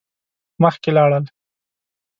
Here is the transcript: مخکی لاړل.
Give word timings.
مخکی 0.61 0.91
لاړل. 0.95 1.25